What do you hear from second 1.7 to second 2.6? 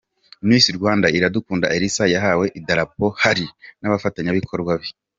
Elsa yahawe